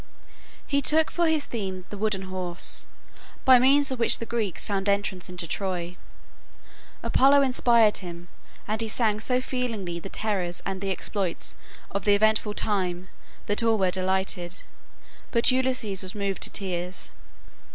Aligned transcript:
He 0.65 0.81
took 0.81 1.11
for 1.11 1.27
his 1.27 1.45
theme 1.45 1.85
the 1.91 1.97
"Wooden 1.99 2.23
Horse," 2.23 2.87
by 3.45 3.59
means 3.59 3.91
of 3.91 3.99
which 3.99 4.17
the 4.17 4.25
Greeks 4.25 4.65
found 4.65 4.89
entrance 4.89 5.29
into 5.29 5.45
Troy. 5.45 5.95
Apollo 7.03 7.43
inspired 7.43 7.97
him, 7.97 8.27
and 8.67 8.81
he 8.81 8.87
sang 8.87 9.19
so 9.19 9.39
feelingly 9.39 9.99
the 9.99 10.09
terrors 10.09 10.63
and 10.65 10.81
the 10.81 10.89
exploits 10.89 11.53
of 11.91 12.05
that 12.05 12.13
eventful 12.15 12.55
time 12.55 13.09
that 13.45 13.61
all 13.61 13.77
were 13.77 13.91
delighted, 13.91 14.63
but 15.29 15.51
Ulysses 15.51 16.01
was 16.01 16.15
moved 16.15 16.41
to 16.41 16.49
tears. 16.49 17.11